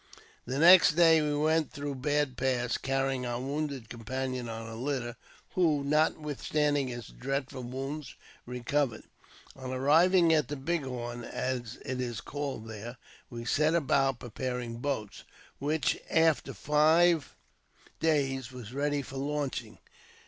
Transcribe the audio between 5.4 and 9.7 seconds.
who, notwithstanding his dreadful wounds, recovered. On